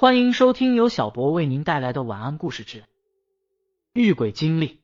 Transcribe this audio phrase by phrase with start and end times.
[0.00, 2.84] 欢迎收听由小博为您带来的晚安故事之
[3.92, 4.80] 遇鬼经历。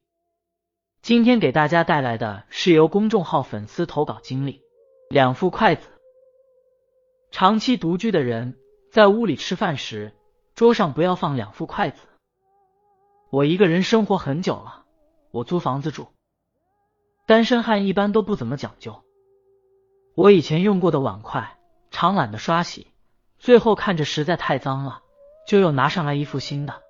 [1.01, 4.61] 今天给大家带来的是由公众号粉丝投稿经历：
[5.09, 5.89] 两副筷子。
[7.31, 8.59] 长期独居的人
[8.93, 10.15] 在屋里吃饭时，
[10.55, 12.03] 桌上不要放两副筷子。
[13.31, 14.85] 我一个人生活很久了，
[15.31, 16.09] 我租房子住，
[17.27, 19.03] 单身汉一般都不怎么讲究。
[20.15, 21.57] 我以前用过的碗筷，
[21.91, 22.89] 常懒得刷洗。
[23.39, 25.03] 最后看着实在太脏了，
[25.47, 26.83] 就又拿上来一副新的。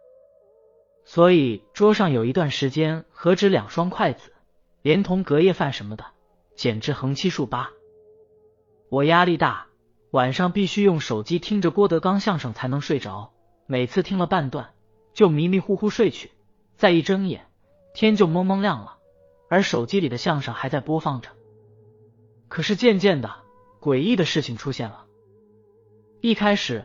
[1.04, 4.32] 所以桌上有一段时间何止两双筷子，
[4.82, 6.04] 连同隔夜饭什么的，
[6.56, 7.70] 简直横七竖八。
[8.88, 9.66] 我压力大，
[10.10, 13.32] 晚上必须用手机听着郭德纲相声才能睡着，
[13.66, 14.70] 每次听了半段
[15.12, 16.30] 就迷迷糊糊睡去，
[16.76, 17.46] 再一睁眼
[17.94, 18.98] 天就蒙蒙亮了，
[19.48, 21.30] 而手机里的相声还在播放着。
[22.48, 23.34] 可是渐渐的，
[23.80, 25.06] 诡异的事情出现了。
[26.20, 26.84] 一开始，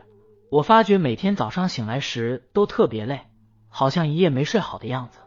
[0.52, 3.22] 我发觉每天早上醒来时都特别累，
[3.70, 5.18] 好像一夜没睡好的样子。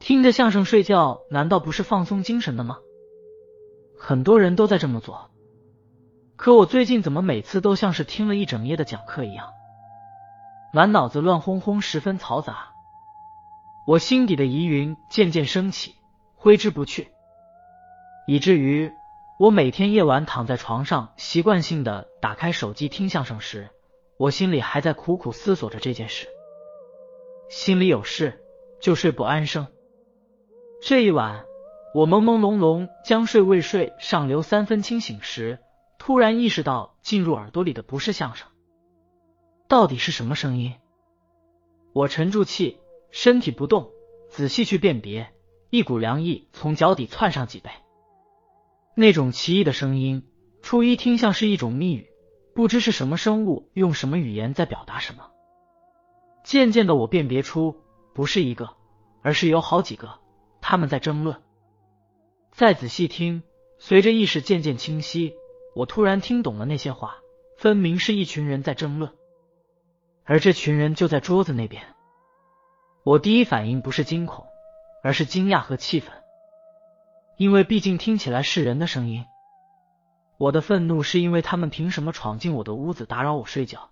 [0.00, 2.76] 听着相声睡觉，难道不是放松精神的吗？
[3.98, 5.30] 很多人都在这么做，
[6.36, 9.48] 可我最近怎么每次都像是听了一整夜的讲课一样，
[10.74, 12.68] 满脑子乱哄哄，十分嘈杂。
[13.86, 15.94] 我心底的疑云渐渐升起，
[16.36, 17.08] 挥之不去，
[18.26, 18.92] 以至于。
[19.38, 23.70] 我每天夜晚躺在床上，习惯性的打开手机听相声时，
[24.22, 26.28] 我心里还在苦苦思索着这件事，
[27.50, 28.40] 心里有事
[28.80, 29.66] 就睡不安生。
[30.80, 31.44] 这一晚，
[31.92, 35.58] 我朦朦胧胧将睡未睡，尚留三分清醒时，
[35.98, 38.46] 突然意识到进入耳朵里的不是相声，
[39.66, 40.74] 到底是什么声音？
[41.92, 42.78] 我沉住气，
[43.10, 43.90] 身体不动，
[44.30, 45.32] 仔细去辨别，
[45.68, 47.70] 一股凉意从脚底窜上脊背。
[48.94, 50.22] 那种奇异的声音，
[50.62, 52.11] 初一听像是一种密语，
[52.54, 55.30] 不知是什么生物用什么语言在表达什么。
[56.44, 57.76] 渐渐的，我辨别出
[58.14, 58.76] 不是一个，
[59.22, 60.18] 而是有好几个，
[60.60, 61.40] 他们在争论。
[62.50, 63.42] 再仔细听，
[63.78, 65.34] 随着意识渐渐清晰，
[65.74, 67.16] 我突然听懂了那些话，
[67.56, 69.12] 分明是一群人在争论，
[70.24, 71.82] 而这群人就在桌子那边。
[73.04, 74.44] 我第一反应不是惊恐，
[75.02, 76.12] 而是惊讶和气愤。
[77.38, 79.24] 因为毕竟听起来是人的声音，
[80.36, 83.90] 我的愤怒是因为他们凭什么闯进我的屋子打扰我睡觉？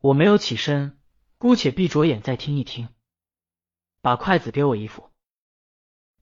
[0.00, 0.98] 我没有起身，
[1.38, 2.88] 姑且闭着眼再听一听。
[4.02, 5.10] 把筷子给我一副，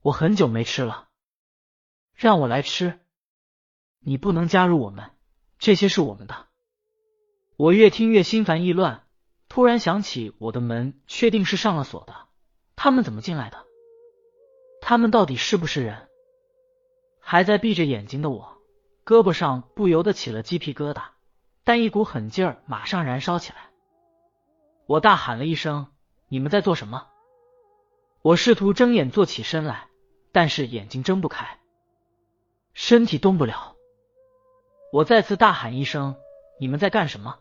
[0.01, 1.07] 我很久没吃了，
[2.13, 2.99] 让我来吃。
[3.99, 5.11] 你不能加入我们，
[5.57, 6.47] 这些是我们的。
[7.55, 9.07] 我越听越心烦意乱，
[9.47, 12.27] 突然想起我的门确定是上了锁的，
[12.75, 13.65] 他们怎么进来的？
[14.81, 16.09] 他们到底是不是人？
[17.19, 18.58] 还在闭着眼睛的我，
[19.09, 21.01] 胳膊上不由得起了鸡皮疙瘩，
[21.63, 23.71] 但一股狠劲儿马上燃烧起来。
[24.85, 25.87] 我大喊了一声
[26.29, 27.07] ：“你们在做什么？”
[28.21, 29.87] 我试图睁眼坐起身来，
[30.31, 31.57] 但是眼睛睁不开，
[32.75, 33.75] 身体动不了。
[34.93, 36.15] 我再次大喊一声
[36.61, 37.39] ：“你们在干什么？”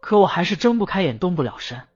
[0.00, 1.86] 可我还是睁不开眼，动不了身。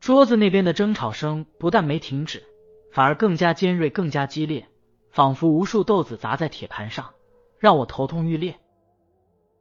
[0.00, 2.42] 桌子那边的争吵声不但没停止，
[2.90, 4.66] 反而更加尖锐，更加激烈。
[5.10, 7.12] 仿佛无数豆子砸在铁盘上，
[7.60, 8.58] 让我头痛欲裂。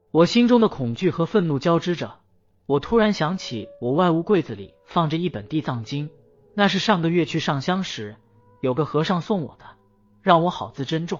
[0.09, 2.15] 我心中的恐惧和愤怒交织着。
[2.65, 6.07] 我突然想起，我外屋柜子里放着一本《地藏经》，
[6.53, 8.15] 那是上个月去上香时
[8.61, 9.65] 有个和尚送我的，
[10.21, 11.19] 让我好自珍重。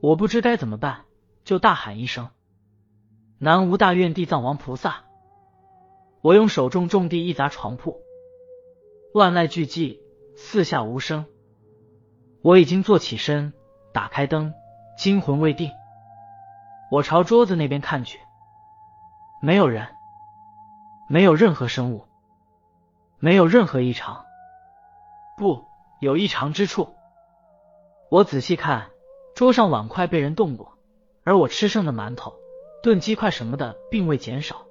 [0.00, 1.04] 我不知该怎么办，
[1.44, 2.30] 就大喊一声
[3.38, 5.04] ：“南无大愿地藏王菩萨！”
[6.22, 8.00] 我用手重重地一砸床铺，
[9.12, 9.98] 万籁俱寂，
[10.36, 11.24] 四下无声。
[12.40, 13.52] 我已经坐起身，
[13.92, 14.54] 打开灯，
[15.00, 15.72] 惊魂未定。
[16.90, 18.20] 我朝桌子那边看去，
[19.40, 19.88] 没有人，
[21.08, 22.04] 没有任何生物，
[23.18, 24.26] 没有任何异常。
[25.38, 25.64] 不，
[26.00, 26.94] 有异常之处。
[28.10, 28.90] 我仔细看，
[29.34, 30.76] 桌上碗筷被人动过，
[31.24, 32.34] 而我吃剩的馒头、
[32.82, 34.66] 炖鸡块什么的并未减少。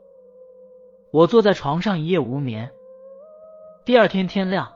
[1.12, 2.72] 我坐在床上一夜无眠。
[3.84, 4.74] 第二天天亮，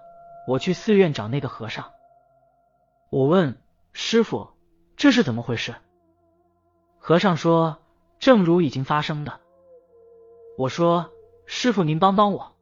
[0.47, 1.91] 我去寺院找那个和尚。
[3.11, 3.61] 我问
[3.91, 4.49] 师傅
[4.95, 5.75] ：“这是怎么回事？”
[6.99, 7.79] 和尚说
[8.19, 9.39] ：“正如已经发生的。”
[10.57, 11.11] 我说
[11.45, 12.53] ：“师傅，您帮帮我。”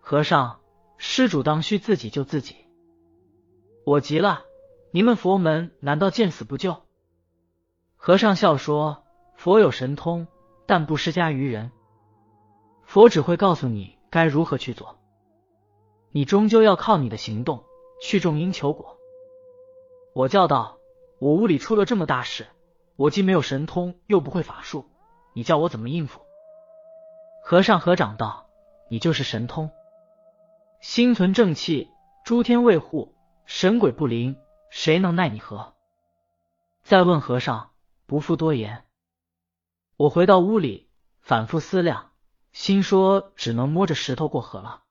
[0.00, 0.60] 和尚
[0.98, 2.56] ：“施主当需自己救自己。”
[3.84, 4.44] 我急了
[4.92, 6.76] ：“你们佛门难道见死不救？”
[7.96, 9.02] 和尚笑说
[9.34, 10.28] ：“佛有神通，
[10.66, 11.72] 但不施加于人。
[12.82, 14.98] 佛只会告诉你该如何去做，
[16.12, 17.64] 你终究要靠你的行动
[18.00, 18.98] 去种因求果。”
[20.14, 20.78] 我叫道
[21.24, 22.48] ：“我屋里出了这么大事，
[22.96, 24.90] 我既没有神通，又不会法术，
[25.32, 26.20] 你叫我怎么应付？”
[27.42, 28.50] 和尚合掌道
[28.90, 29.70] ：“你就是神通，
[30.82, 31.88] 心存正气，
[32.26, 33.14] 诸天卫护，
[33.46, 34.36] 神鬼不灵，
[34.68, 35.72] 谁能奈你何？”
[36.84, 37.70] 再问和尚，
[38.04, 38.84] 不复多言。
[39.96, 40.90] 我回到屋里，
[41.22, 42.10] 反复思量，
[42.52, 44.82] 心说只能摸着石头过河了。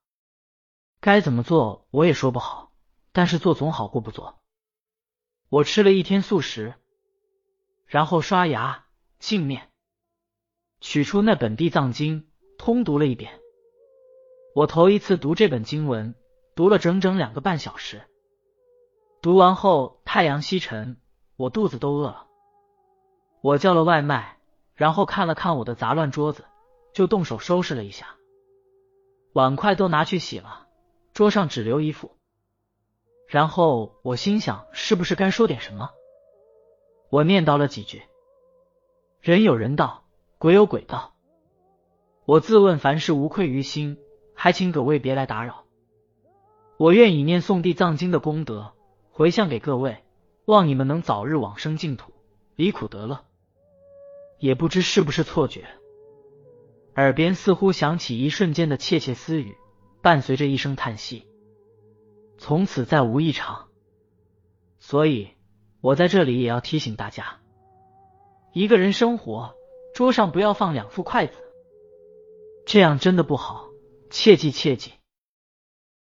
[1.00, 2.72] 该怎么做，我也说不好，
[3.12, 4.40] 但是做总好过不做。
[5.54, 6.74] 我吃了一天素食，
[7.86, 8.86] 然后刷牙、
[9.20, 9.70] 净面，
[10.82, 12.28] 取出那本地藏经，
[12.58, 13.40] 通读了一遍。
[14.56, 16.16] 我头一次读这本经文，
[16.56, 18.02] 读了整整两个半小时。
[19.22, 20.98] 读完后，太阳西沉，
[21.36, 22.26] 我肚子都饿了。
[23.44, 24.40] 我叫了外卖，
[24.74, 26.46] 然后看了看我的杂乱桌子，
[26.96, 28.16] 就动手收拾了一下，
[29.34, 30.68] 碗筷都拿去洗了，
[31.14, 32.13] 桌上只留一副。
[33.34, 35.90] 然后我心想，是不是该说点什么？
[37.10, 38.04] 我念叨了几句
[39.22, 40.04] ：“人有人道，
[40.38, 41.16] 鬼有鬼道。”
[42.26, 43.98] 我自问凡事无愧于心，
[44.36, 45.64] 还请各位别来打扰。
[46.78, 48.72] 我愿以念诵地藏经的功德
[49.10, 50.04] 回向给各位，
[50.46, 52.14] 望你们能早日往生净土，
[52.56, 53.26] 离苦得乐。
[54.38, 55.66] 也不知是不是错觉，
[56.98, 59.58] 耳边似乎响起一瞬间的窃窃私语，
[60.04, 61.26] 伴随着一声叹息。
[62.46, 63.70] 从此再无异常，
[64.78, 65.30] 所以
[65.80, 67.40] 我在这里也要提醒大家：
[68.52, 69.56] 一个人生活，
[69.96, 71.38] 桌上不要放两副筷子，
[72.66, 73.70] 这样真的不好，
[74.10, 74.92] 切记切记。